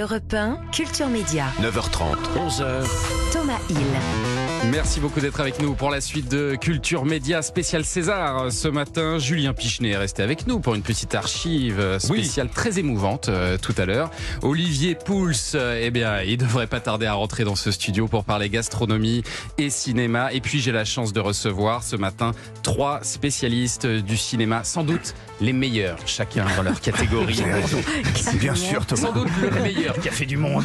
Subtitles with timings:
[0.00, 1.46] Europe 1, Culture Média.
[1.60, 3.32] 9h30, 11h.
[3.32, 4.47] Thomas Hill.
[4.66, 8.52] Merci beaucoup d'être avec nous pour la suite de Culture Média spécial César.
[8.52, 13.28] Ce matin, Julien Pichenet est resté avec nous pour une petite archive spéciale très émouvante
[13.28, 14.10] euh, tout à l'heure.
[14.42, 18.24] Olivier Pouls, euh, eh bien, il devrait pas tarder à rentrer dans ce studio pour
[18.24, 19.22] parler gastronomie
[19.56, 20.32] et cinéma.
[20.32, 25.14] Et puis, j'ai la chance de recevoir ce matin trois spécialistes du cinéma, sans doute
[25.40, 27.42] les meilleurs, chacun dans leur catégorie.
[28.34, 29.00] Bien sûr, Thomas.
[29.00, 30.64] Sans doute le meilleur café du monde.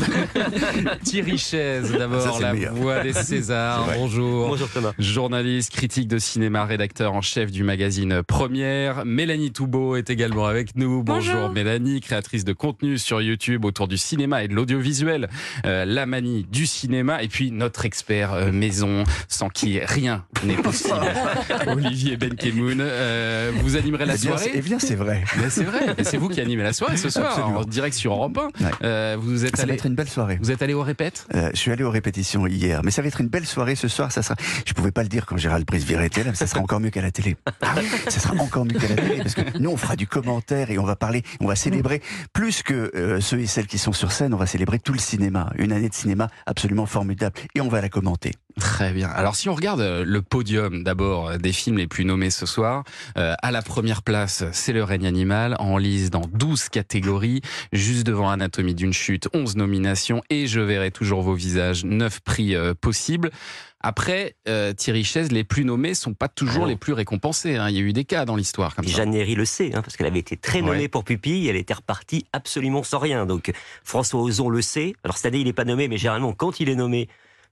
[1.03, 2.73] Thierry Chaise, d'abord, la meilleur.
[2.73, 3.82] voix des Césars.
[3.87, 3.95] Ouais.
[3.97, 4.47] Bonjour.
[4.49, 4.93] Bonjour Thomas.
[4.99, 9.05] Journaliste, critique de cinéma, rédacteur en chef du magazine Première.
[9.05, 11.03] Mélanie Toubeau est également avec nous.
[11.03, 11.49] Bonjour, Bonjour.
[11.51, 15.29] Mélanie, créatrice de contenu sur YouTube autour du cinéma et de l'audiovisuel.
[15.65, 17.21] Euh, la manie du cinéma.
[17.23, 20.95] Et puis notre expert euh, maison, sans qui rien n'est possible.
[21.67, 22.77] Olivier Benkemoun.
[22.79, 25.23] Euh, vous animerez la Eh bien, soirée c'est- Eh bien, c'est vrai.
[25.37, 27.59] mais c'est vrai, c'est vous qui animez la soirée ce soir, Absolument.
[27.59, 28.63] en direct sur Europe 1.
[28.65, 28.71] Ouais.
[28.83, 30.37] Euh, vous êtes Ça va allé, être une belle soirée.
[30.41, 33.07] vous êtes allé au répète Euh, je suis allé aux répétitions hier, mais ça va
[33.07, 34.11] être une belle soirée ce soir.
[34.11, 34.35] Ça sera.
[34.65, 36.89] Je pouvais pas le dire quand Gérald Brice-Viret était là, mais ça sera encore mieux
[36.89, 37.35] qu'à la télé.
[38.07, 40.77] ça sera encore mieux qu'à la télé parce que nous on fera du commentaire et
[40.77, 42.01] on va parler, on va célébrer
[42.33, 44.33] plus que euh, ceux et celles qui sont sur scène.
[44.33, 47.81] On va célébrer tout le cinéma, une année de cinéma absolument formidable et on va
[47.81, 48.31] la commenter.
[48.59, 49.09] Très bien.
[49.09, 52.45] Alors si on regarde euh, le podium d'abord euh, des films les plus nommés ce
[52.45, 52.83] soir,
[53.17, 58.05] euh, à la première place, c'est Le règne animal, en liste dans 12 catégories, juste
[58.05, 62.73] devant Anatomie d'une chute, 11 nominations, et Je verrai toujours vos visages, 9 prix euh,
[62.79, 63.31] possibles.
[63.81, 67.55] Après, euh, Thierry Chaise, les plus nommés sont pas toujours Ah les plus récompensés.
[67.57, 67.69] hein.
[67.69, 68.87] Il y a eu des cas dans l'histoire comme.
[68.87, 70.87] Jeanne Herry le sait, hein, parce qu'elle avait été très nommée Ouais.
[70.87, 73.25] pour Pupille, elle était repartie absolument sans rien.
[73.25, 73.51] Donc
[73.83, 74.93] François Ozon le sait.
[75.03, 77.09] Alors cette année, il n'est pas nommé, mais généralement, quand il est nommé,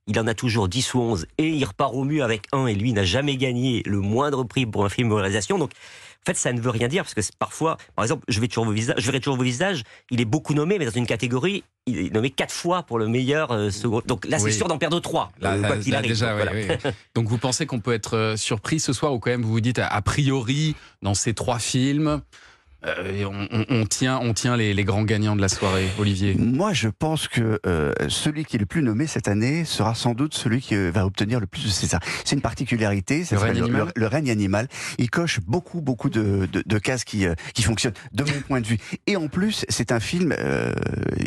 [0.08, 2.76] il en a toujours 10 ou 11, et il repart au mieux avec un, et
[2.76, 5.58] lui n'a jamais gagné le moindre prix pour un film de réalisation.
[5.58, 8.48] Donc en fait, ça ne veut rien dire, parce que parfois, par exemple, je vais
[8.48, 11.08] toujours vos visages, je verrai toujours vos visages, il est beaucoup nommé, mais dans une
[11.08, 14.02] catégorie, il est nommé quatre fois pour le meilleur euh, second.
[14.06, 14.54] Donc là, c'est Oui.
[14.54, 16.12] sûr d'en perdre trois, Là, euh, là, quoi qu'il là, arrive.
[16.12, 16.78] déjà, Donc, voilà.
[17.16, 19.62] Donc vous pensez qu'on peut être euh, surpris ce soir ou quand même vous vous
[19.62, 22.22] dites a, a priori dans ces trois films
[22.86, 26.36] euh, on, on- on tient on tient les, les grands gagnants de la soirée Olivier.
[26.36, 30.14] Moi, je pense que euh, celui qui est le plus nommé cette année sera sans
[30.14, 32.00] doute celui qui euh, va obtenir le plus de César.
[32.26, 33.24] C'est une particularité.
[33.24, 34.68] ça Le règne animal le règne animal.
[34.98, 38.62] Il coche beaucoup, beaucoup de, de, de cases qui, euh, qui fonctionnent de mon point
[38.62, 38.78] de vue.
[39.06, 40.74] Et en plus, c'est un film, euh,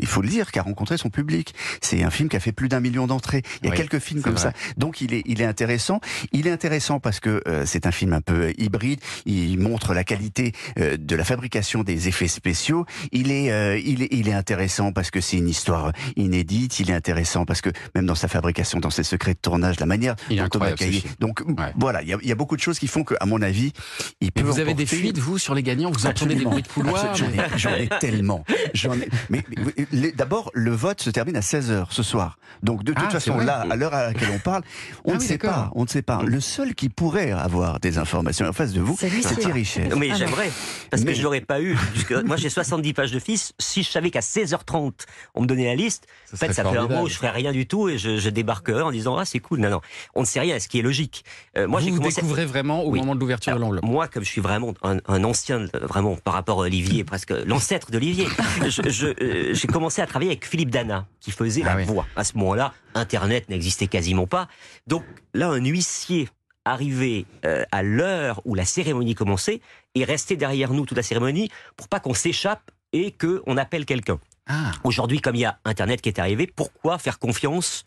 [0.00, 1.54] il faut le dire, qui a rencontré son public.
[1.80, 3.42] C'est un film qui a fait plus d'un million d'entrées.
[3.62, 4.42] Il y a Oui, quelques films c'est comme vrai.
[4.42, 4.52] ça.
[4.76, 6.00] Donc, il est, il est intéressant.
[6.32, 9.00] Il est intéressant parce que euh, c'est un film un peu hybride.
[9.26, 11.43] Il montre la qualité euh, de la fabrication
[11.84, 12.86] des effets spéciaux.
[13.12, 16.80] Il est, euh, il est, il est intéressant parce que c'est une histoire inédite.
[16.80, 19.86] Il est intéressant parce que même dans sa fabrication, dans ses secrets de tournage, la
[19.86, 21.02] manière Il dont Thomas film.
[21.20, 21.72] Donc Ouais.
[21.78, 23.42] voilà, il y, a, il y a beaucoup de choses qui font que, à mon
[23.42, 23.72] avis,
[24.20, 24.42] il peut.
[24.42, 25.90] Mais vous avez des fuites vous sur les gagnants?
[25.90, 27.14] Vous entendez des bruits de couloir.
[27.56, 28.44] J'en ai, tellement.
[28.74, 29.44] J'en ai- mais,
[30.16, 32.38] d'abord, le vote se termine à 16h ce soir.
[32.62, 34.62] Donc de toute Ah, façon, là, à l'heure à laquelle on parle,
[35.04, 35.70] on Ah ne oui, sait pas.
[35.74, 36.22] On ne sait pas.
[36.24, 39.66] Le seul qui pourrait avoir des informations en face de vous, C'est Thierry.
[39.90, 40.50] Non, mais j'aimerais,
[40.90, 41.76] parce Mais- que je l'aurais pas eu.
[41.92, 43.52] Puisque moi, j'ai 70 pages de fils.
[43.58, 44.92] Si je savais qu'à 16h30,
[45.34, 47.52] on me donnait la liste, Ça en fait, ça fait un où je ferais rien
[47.52, 49.60] du tout et je, je débarquerais en disant Ah, c'est cool.
[49.60, 49.80] Non, non,
[50.14, 51.24] on ne sait rien, ce qui est logique.
[51.58, 52.20] Euh, moi, vous vous commencé.
[52.20, 53.00] découvrez vraiment au Oui.
[53.00, 53.84] moment de l'ouverture de l'enveloppe.
[53.84, 57.30] moi, comme je suis vraiment un, un ancien, euh, vraiment par rapport à Olivier, presque
[57.46, 58.26] l'ancêtre d'Olivier,
[58.62, 61.84] euh, j'ai commencé à travailler avec Philippe Dana, qui faisait Ah la oui.
[61.84, 62.06] voix.
[62.16, 64.48] À ce moment-là, Internet n'existait quasiment pas.
[64.86, 66.28] Donc là, un huissier
[66.64, 69.60] arrivé euh, à l'heure où la cérémonie commençait
[69.94, 74.18] et resté derrière nous toute la cérémonie pour pas qu'on s'échappe et qu'on appelle quelqu'un.
[74.46, 77.86] Ah, Aujourd'hui, comme il y a Internet qui est arrivé, pourquoi faire confiance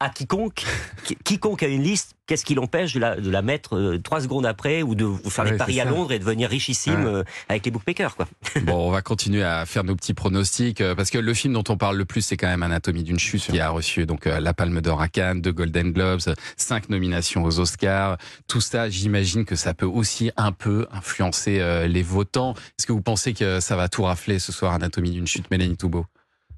[0.00, 0.64] à quiconque
[1.04, 4.20] Qui- Quiconque a une liste, qu'est-ce qui l'empêche de la, de la mettre euh, trois
[4.20, 5.84] secondes après ou de faire Ouais, des paris à.
[5.84, 7.10] Londres et devenir richissime Ouais.
[7.12, 8.26] euh, avec les bookmakers quoi.
[8.62, 11.64] bon, on va continuer à faire nos petits pronostics euh, parce que le film dont
[11.68, 14.54] on parle le plus, c'est quand même Anatomie d'une chute qui a reçu donc la
[14.54, 16.20] Palme d'Or à Cannes, deux Golden Globes,
[16.56, 18.16] cinq nominations aux Oscars.
[18.48, 22.54] Tout ça, j'imagine que ça peut aussi un peu influencer les votants.
[22.78, 25.76] Est-ce que vous pensez que ça va tout rafler ce soir, Anatomie d'une chute, Mélanie
[25.76, 26.06] Toubeau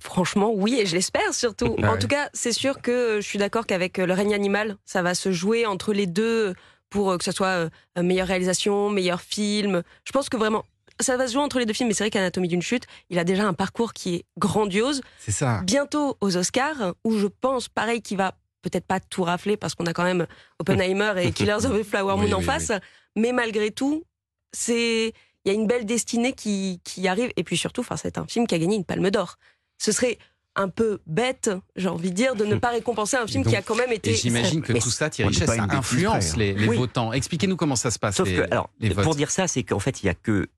[0.01, 1.77] Franchement, oui, et je l'espère surtout.
[1.83, 4.77] En tout cas, c'est sûr que euh, je suis d'accord qu'avec euh, le règne animal,
[4.85, 6.55] ça va se jouer entre les deux
[6.91, 7.71] pour euh, que ce soit
[8.01, 9.83] meilleure réalisation, meilleur film.
[10.05, 10.65] Je pense que vraiment,
[11.01, 13.19] ça va se jouer entre les deux films, mais c'est vrai qu'Anatomie d'une chute, il
[13.19, 15.01] a déjà un parcours qui est grandiose.
[15.19, 15.61] C'est ça.
[15.65, 19.87] Bientôt aux Oscars, où je pense, pareil, qu'il va peut-être pas tout rafler parce qu'on
[19.87, 20.27] a quand même
[20.59, 22.73] Oppenheimer et Killers of the Flower Moon Oui, en oui, face,
[23.15, 24.05] mais malgré tout,
[24.53, 25.13] c'est
[25.47, 27.31] il y a une belle destinée qui, qui arrive.
[27.37, 29.37] Et puis surtout, enfin, c'est un film qui a gagné une Palme d'Or.
[29.79, 30.19] Ce serait
[30.59, 33.57] un peu bête, j'ai envie de dire, de ne pas récompenser un film Donc, qui
[33.57, 34.11] a quand même été.
[34.13, 36.77] Et j'imagine que tout ça, Thierry ça bêtise, influence les, les Oui.
[36.77, 37.13] votants.
[37.13, 38.17] Expliquez-nous comment ça se passe.
[38.17, 39.05] Sauf les- que alors les votes.
[39.05, 40.49] pour dire ça, c'est qu'en fait il y a que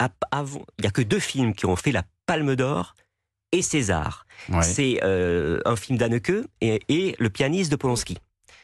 [0.00, 2.94] il y a que deux films qui ont fait la Palme d'Or
[3.52, 4.24] et César.
[4.48, 4.62] Ouais.
[4.62, 8.16] C'est euh, un film d'Anneke et, et le pianiste de Polanski.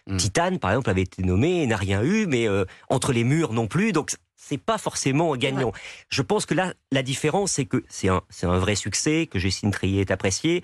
[0.09, 0.17] Mm.
[0.19, 3.53] Titane, par exemple, avait été nommé et n'a rien eu, mais euh, Entre les murs
[3.53, 3.93] non plus.
[3.93, 5.73] Donc c'est pas forcément gagnant.
[6.09, 9.41] Je pense que là, la différence, c'est que c'est un, c'est un vrai succès, que
[9.41, 10.63] Justine Trier est appréciée.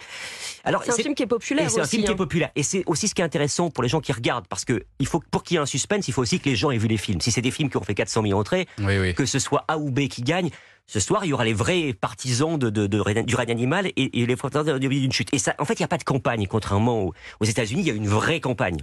[0.63, 2.17] Alors, C'est un film qui est populaire et c'est un film qui est hein.
[2.17, 2.51] populaire.
[2.55, 5.07] Et c'est aussi ce qui est intéressant pour les gens qui regardent, parce que il
[5.09, 6.87] faut, pour qu'il y ait un suspense, il faut aussi que les gens aient vu
[6.87, 7.21] les films.
[7.21, 9.15] Si c'est des films qui ont fait 400 000 entrées, Oui, oui.
[9.15, 10.51] que ce soit A ou B qui gagne,
[10.87, 14.27] ce soir, il y aura les vrais partisans de, de- du règne animal et, et
[14.27, 15.29] les partisans d'une chute.
[15.35, 17.89] Et ça, en fait, il n'y a pas de campagne, contrairement aux, aux États-Unis, il
[17.89, 18.79] y a une vraie campagne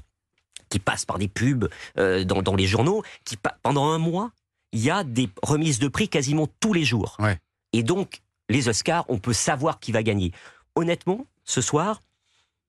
[0.70, 4.32] qui passe par des pubs euh, dans, dans les journaux, qui pendant un mois,
[4.72, 7.18] il y a des remises de prix quasiment tous les jours.
[7.20, 7.38] Ouais.
[7.74, 10.32] Et donc, les Oscars, on peut savoir qui va gagner.
[10.76, 12.02] Honnêtement, ce soir,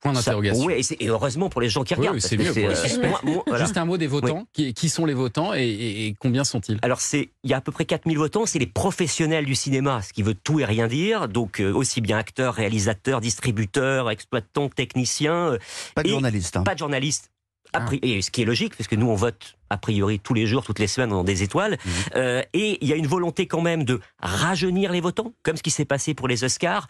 [0.00, 0.64] Point d'interrogation.
[0.64, 2.19] ouais, et, heureusement pour les gens qui Oui, regardent.
[2.32, 2.75] oui, mieux, euh,
[3.06, 3.64] moi- moi- voilà.
[3.67, 4.47] Juste un mot des votants.
[4.55, 6.79] Qui, qui sont les votants et, et- et combien sont-ils?
[6.81, 10.00] Alors, c'est, il y a à peu près 4000 votants, c'est les professionnels du cinéma,
[10.00, 11.29] ce qui veut tout et rien dire.
[11.29, 15.58] Donc, euh, aussi bien acteurs, réalisateurs, distributeurs, exploitants, techniciens, euh,
[15.94, 16.56] Pas de Et- journaliste.
[16.56, 16.62] hein.
[16.62, 17.31] pas de journalistes.
[17.73, 17.95] A Ah.
[18.03, 20.65] et ce qui est logique, parce que nous, on vote a priori tous les jours,
[20.65, 21.79] toutes les semaines, dans des étoiles.
[21.85, 21.93] Mhm.
[22.17, 25.63] Euh, et il y a une volonté quand même de rajeunir les votants, comme ce
[25.63, 26.89] qui s'est passé pour les Oscars,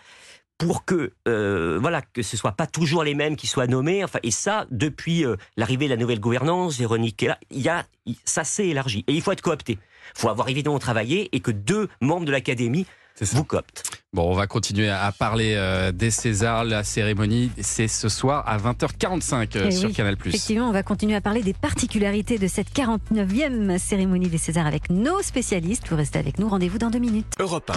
[0.56, 4.04] pour que euh, voilà que ce soit pas toujours les mêmes qui soient nommés.
[4.04, 7.84] Enfin, et ça, depuis euh, l'arrivée de la nouvelle gouvernance, Véronique, il y a,
[8.24, 9.04] ça s'est élargi.
[9.06, 9.78] Et il faut être coopté.
[10.16, 12.86] Il faut avoir évidemment travaillé et que deux membres de l'Académie.
[13.24, 13.82] Vous cooptent.
[14.12, 16.64] Bon, on va continuer à parler euh, des Césars.
[16.64, 20.16] La cérémonie, c'est ce soir à 20h45 euh, Eh sur oui, Canal+.
[20.26, 24.90] Effectivement, on va continuer à parler des particularités de cette 49e cérémonie des Césars avec
[24.90, 25.88] nos spécialistes.
[25.88, 27.34] Vous restez avec nous, rendez-vous dans deux minutes.
[27.38, 27.70] Europe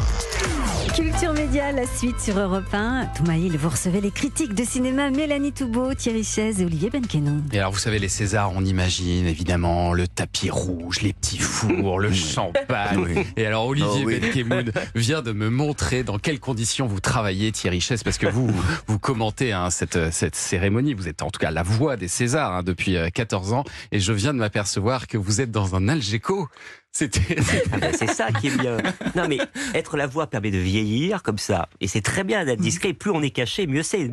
[0.95, 3.07] Culture Média, la suite sur Europe 1.
[3.15, 7.41] Toumaïl, vous recevez les critiques de cinéma Mélanie Toubeau, Thierry Chaise et Olivier Benkenon.
[7.51, 11.99] Et alors, vous savez, les Césars, on imagine évidemment le tapis rouge, les petits fours,
[11.99, 12.99] le champagne.
[12.99, 13.25] Oui.
[13.37, 14.19] Et alors, Olivier Oh oui.
[14.19, 18.51] Benkemoun vient de me montrer dans quelles conditions vous travaillez, Thierry Chaise, parce que vous,
[18.87, 20.93] vous commentez hein, cette, cette cérémonie.
[20.93, 23.63] Vous êtes en tout cas la voix des Césars hein, depuis euh, 14 ans.
[23.91, 26.49] Et je viens de m'apercevoir que vous êtes dans un Algeco.
[26.93, 27.37] C'était.
[27.71, 28.77] Ah ben, c'est ça qui est bien.
[29.15, 29.39] Non, mais
[29.73, 31.67] être la voix permet de vieillir comme ça.
[31.81, 32.93] Et c'est très bien d'être discret.
[32.93, 34.11] Plus on est caché, mieux c'est.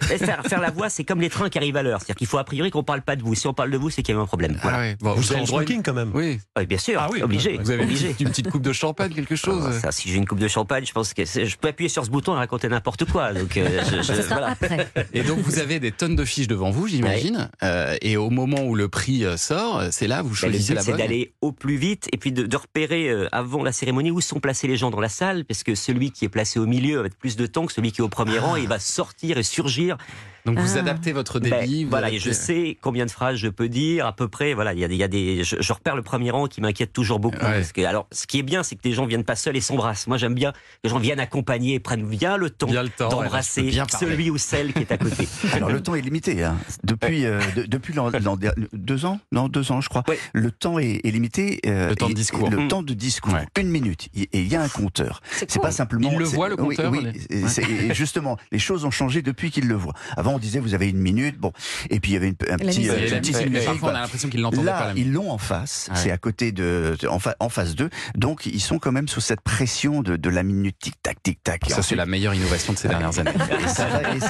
[0.00, 1.98] Faire, faire la voix, c'est comme les trains qui arrivent à l'heure.
[2.00, 3.34] C'est-à-dire qu'il faut a priori qu'on parle pas de vous.
[3.34, 4.56] Si on parle de vous, c'est qu'il y a eu un problème.
[4.62, 4.92] Voilà.
[4.92, 4.94] Ah.
[5.00, 6.10] Bon, Vous avez êtes en le smoking quand même.
[6.14, 6.38] Oui.
[6.56, 7.58] Ouais, bien sûr, Ah oui, obligé.
[7.58, 8.14] Vous avez obligé.
[8.20, 10.84] une petite coupe de champagne, quelque chose Ah, ça, si j'ai une coupe de champagne,
[10.86, 13.32] je pense que c'est- je peux appuyer sur ce bouton et raconter n'importe quoi.
[13.32, 14.48] Donc, euh, je- je- Ce sera voilà.
[14.50, 14.88] après.
[15.14, 17.50] Et donc vous avez des tonnes de fiches devant vous, j'imagine.
[17.62, 20.72] Euh, et au moment où le prix euh, sort, c'est là vous Ben, le choisissez
[20.72, 21.00] but, la c'est bonne.
[21.00, 24.40] d'aller au plus vite et puis de, de repérer euh, avant la cérémonie où sont
[24.40, 27.06] placés les gens dans la salle, parce que celui qui est placé au milieu va
[27.06, 29.38] être plus de temps que celui qui est au premier rang et il va sortir
[29.38, 29.96] et surgir.
[30.44, 30.80] Donc vous Ah.
[30.80, 31.84] adaptez votre Ben, débit.
[31.84, 34.54] voilà, et je sais combien de phrases je peux dire à peu près.
[34.54, 36.46] Voilà, il y a, des- il y a des, je, je repère le premier rang
[36.48, 37.36] qui m'inquiète toujours beaucoup.
[37.36, 37.58] Ouais.
[37.60, 39.60] Parce que, alors, ce qui est bien, c'est que les gens viennent pas seuls et
[39.60, 40.06] s'embrassent.
[40.08, 42.66] Moi, j'aime bien que les gens viennent accompagner et prennent bien le temps
[42.98, 45.28] d'embrasser celui ou celle qui est à côté.
[45.52, 46.42] Alors le temps est limité.
[46.42, 46.56] Hein.
[46.84, 50.02] Depuis, euh, de- depuis l'an, l'an dernier- deux ans, non deux ans je crois.
[50.08, 50.18] Ouais.
[50.32, 51.60] Le temps est, est limité.
[51.66, 52.50] euh, Le temps de discours.
[52.50, 52.68] Le Mm.
[52.68, 53.32] temps de discours.
[53.34, 53.46] Ouais.
[53.60, 54.08] Une minute.
[54.14, 55.20] Et il y a un compteur.
[55.30, 55.62] C'est cool.
[55.62, 55.70] pas?
[55.70, 56.10] simplement.
[56.12, 57.06] Il le voit, le oui, compteur, Oui.
[57.48, 59.94] c'est- et justement, les choses ont changé depuis qu'il le voit.
[60.16, 61.38] Avant, on disait vous avez une minute.
[61.38, 61.52] Bon,
[61.90, 64.40] et puis il y avait une, un La petit, euh, parfois, on a l'impression qu'ils
[64.40, 64.80] l'entendaient pas.
[64.88, 65.96] Là, La ils l'ont en face, Ouais.
[65.98, 69.20] c'est à côté de, en, fa- en face d'eux, donc ils sont quand même sous
[69.20, 71.62] cette pression de, de la minute tic tac tic tac.
[71.68, 73.30] Ça c'est la meilleure innovation de ces dernières années.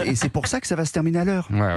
[0.06, 1.48] Et, c'est- pour ça que ça va se terminer à l'heure.
[1.50, 1.74] Ouais, ouais.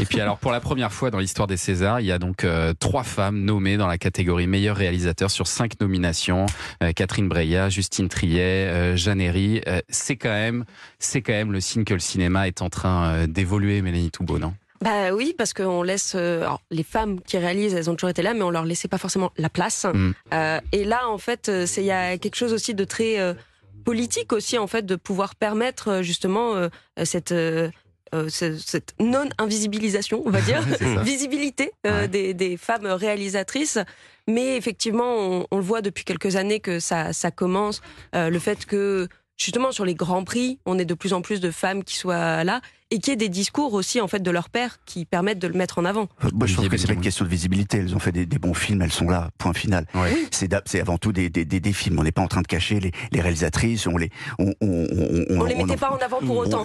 [0.00, 2.44] Et puis alors pour la première fois dans l'histoire des Césars, il y a donc
[2.44, 6.46] euh, trois femmes nommées dans la catégorie meilleur réalisateur sur cinq nominations.
[6.82, 9.60] Euh, Catherine Breillat, Justine Triet, euh, Jeanne Herry.
[9.88, 10.64] C'est quand même,
[11.00, 13.26] c'est quand même le signe que le cinéma est en train euh,
[13.66, 14.54] Mélanie Toubeau, non?
[14.80, 18.22] Bah oui, parce qu'on laisse euh, alors, les femmes qui réalisent, elles ont toujours été
[18.22, 19.84] là, mais on leur laissait pas forcément la place.
[19.92, 20.12] Mm.
[20.32, 23.18] Euh, et là, en fait, euh, c'est il y a quelque chose aussi de très
[23.18, 23.34] euh,
[23.84, 26.54] politique aussi, en fait, de pouvoir permettre justement
[27.04, 27.70] cette euh,
[28.14, 30.62] euh, ce- cette non invisibilisation, on va dire,
[31.02, 32.08] visibilité Ouais.
[32.08, 33.78] des, des femmes réalisatrices.
[34.28, 37.80] Mais effectivement, on, on le voit depuis quelques années que ça, ça commence.
[38.14, 41.50] Le fait que justement sur les grands prix, on ait de plus en plus de
[41.50, 42.60] femmes qui soient là
[42.90, 45.46] et qu'il y ait des discours aussi en fait de leur père qui permettent de
[45.48, 46.08] le mettre en avant.
[46.24, 47.78] Euh, Moi, je trouve Olivier que c'est pas une question de visibilité.
[47.78, 49.86] Elles ont fait des, des bons films, elles sont là, point final.
[49.94, 50.16] Ouais.
[50.30, 51.98] C'est avant tout des, des, des, des films.
[51.98, 53.86] On n'est pas en train de cacher les, les réalisatrices.
[53.86, 54.86] On les, on, on,
[55.30, 56.64] on, On les mettait pas en avant pour autant.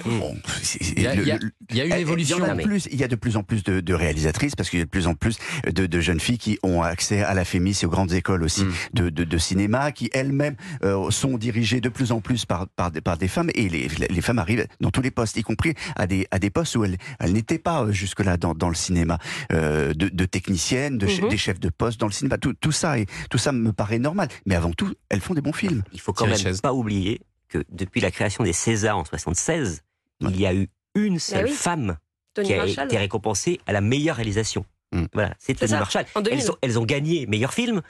[0.96, 2.38] Il y a, le- il y a- le- il y a une Eh, eh, évolution.
[2.38, 4.56] Il y, en a plus, il y a de plus en plus de, de réalisatrices
[4.56, 7.22] parce qu'il y a de plus en plus de, de jeunes filles qui ont accès
[7.24, 8.72] à la FEMIS et aux grandes écoles aussi Mm.
[8.94, 12.92] de, de, de cinéma, qui elles-mêmes euh, sont dirigées de plus en plus par, par,
[12.92, 15.74] des, par des femmes et les, les femmes arrivent dans tous les postes, y compris
[15.96, 18.76] à des, à des postes où elles, elles n'étaient pas euh, jusque-là dans, dans le
[18.76, 19.18] cinéma,
[19.52, 21.30] euh, de, de che- Mhm.
[21.30, 22.38] des chefs de poste dans le cinéma.
[22.38, 24.28] Tout, tout ça et tout ça me paraît normal.
[24.46, 25.84] Mais avant tout, elles font des bons films.
[25.94, 29.82] Il faut quand même pas oublier que depuis la création des Césars en 76,
[30.22, 31.52] il y a eu une seule oui.
[31.52, 31.98] femme
[32.34, 32.86] Tony qui a Marshall.
[32.86, 34.66] été récompensée à la meilleure réalisation.
[34.92, 35.04] Mm.
[35.14, 36.06] Voilà, c'est Tony ça, Marshall.
[36.16, 36.40] en 2000.
[36.40, 37.82] Elles ont, elles ont gagné meilleur film,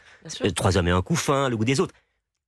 [0.44, 1.94] euh, Trois hommes et un couffin, Le goût des autres.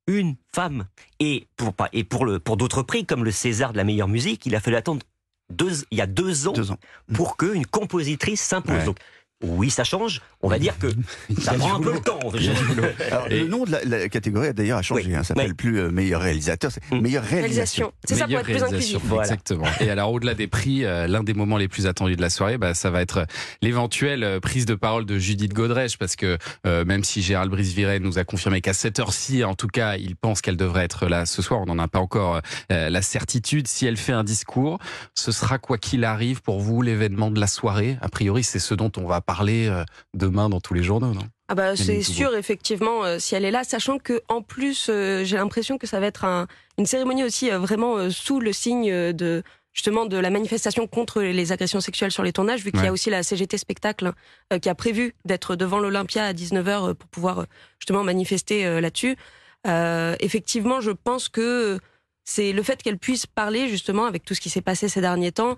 [0.08, 0.86] Une femme.
[1.20, 4.08] Et pour, pas- et pour, le, pour d'autres prix, comme le César de la meilleure
[4.08, 5.02] musique, il a fallu attendre
[5.50, 6.78] deux, il y a deux ans Deux ans.
[7.14, 8.76] pour qu'une compositrice s'impose.
[8.76, 8.86] Ouais.
[8.86, 8.98] Donc,
[9.44, 10.22] oui, ça change.
[10.42, 10.88] On va dire que
[11.42, 12.20] ça prend un peu le temps.
[13.12, 15.04] Alors, Le nom de la, la catégorie a d'ailleurs a changé.
[15.08, 15.16] Oui.
[15.16, 15.54] hein, ça s'appelle Oui.
[15.56, 17.02] plus euh, meilleur réalisateur, c'est Mm.
[17.02, 17.88] meilleure réalisation.
[17.88, 17.92] Réalisation.
[18.06, 19.10] C'est ça pour Meilleure être plus réalisation, inclusif.
[19.10, 19.24] Voilà.
[19.24, 19.66] Exactement.
[19.82, 22.58] Et alors, au-delà des prix, euh, l'un des moments les plus attendus de la soirée,
[22.58, 23.26] bah, ça va être
[23.62, 28.00] l'éventuelle euh, prise de parole de Judith Godrèche, parce que euh, même si Gérald Brice-Viret
[28.00, 31.26] nous a confirmé qu'à cette heure-ci, en tout cas, il pense qu'elle devrait être là
[31.26, 33.68] ce soir, on n'en a pas encore euh, la certitude.
[33.68, 34.80] Si elle fait un discours,
[35.14, 37.98] ce sera quoi qu'il arrive pour vous l'événement de la soirée?
[38.02, 41.28] A priori, c'est ce dont on va parler euh, demain dans tous les journaux, non?
[41.48, 45.24] Ah bah c'est sûr effectivement euh, si elle est là, sachant que en plus euh,
[45.24, 46.48] j'ai l'impression que ça va être un-
[46.80, 51.52] une cérémonie aussi euh, vraiment sous le signe de justement de la manifestation contre les
[51.52, 54.14] agressions sexuelles sur les tournages, vu qu'il y a aussi la CGT spectacle
[54.62, 57.46] qui a prévu d'être devant l'Olympia à 19h pour pouvoir
[57.80, 59.18] justement manifester là-dessus.
[60.22, 61.80] Effectivement, je pense que
[62.24, 65.32] c'est le fait qu'elle puisse parler justement avec tout ce qui s'est passé ces derniers
[65.34, 65.58] temps,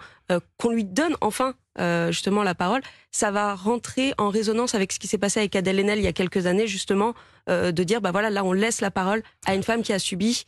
[0.58, 2.82] qu'on lui donne enfin euh, justement la parole,
[3.12, 6.08] ça va rentrer en résonance avec ce qui s'est passé avec Adèle Haenel il y
[6.08, 7.14] a quelques années justement,
[7.50, 10.00] euh, de dire bah voilà là on laisse la parole à une femme qui a
[10.00, 10.46] subi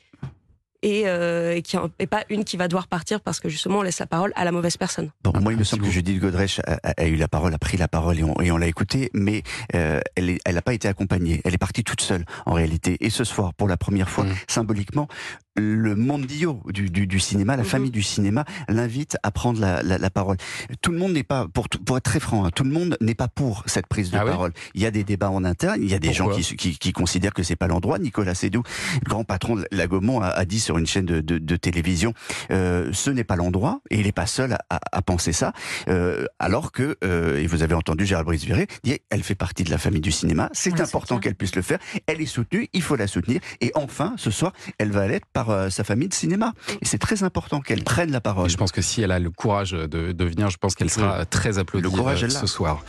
[0.82, 3.82] et, euh, et qui et pas une qui va devoir partir parce que justement on
[3.82, 5.12] laisse la parole à la mauvaise personne.
[5.24, 5.90] Bon, moi, il me semble que.
[5.92, 8.50] Judith Godrèche a, a- a eu la parole, a pris la parole et on, et
[8.50, 9.44] on l'a écoutée, mais
[9.76, 11.42] euh, elle n'a elle pas été accompagnée.
[11.44, 12.96] Elle est partie toute seule, en réalité.
[13.02, 14.36] Et ce soir, pour la première fois, Mm.
[14.48, 15.10] symboliquement,
[15.56, 17.70] le mondio du, du, du cinéma, la Mhm.
[17.70, 20.38] famille du cinéma, l'invite à prendre la, la, la parole.
[20.82, 23.16] Tout le monde n'est pas, pour, pour être très franc, hein, tout le monde n'est
[23.16, 24.54] pas pour cette prise de Ah parole.
[24.74, 26.78] Il y a des débats en interne, il y a des Pourquoi gens qui, qui,
[26.78, 28.00] qui considèrent que c'est pas l'endroit.
[28.00, 28.64] Nicolas Sédou,
[29.04, 32.14] grand patron de la Gaumont, a, a dit sur une chaîne de, de, de télévision,
[32.52, 35.52] euh, ce n'est pas l'endroit, et il n'est pas seul à, à, penser ça.
[35.90, 39.72] Euh, alors que, euh, et vous avez entendu Gérald Brice-Viré, dire elle fait partie de
[39.72, 42.96] la famille du cinéma, c'est important qu'elle puisse le faire, elle est soutenue, il faut
[42.96, 46.54] la soutenir, et enfin, ce soir, elle va l'être par euh, sa famille de cinéma.
[46.82, 48.48] Et c'est très important qu'elle prenne la parole.
[48.48, 50.90] Et je pense que si elle a le courage de, de venir, je pense qu'elle
[50.90, 52.84] sera très applaudie Le courage euh, ce soir.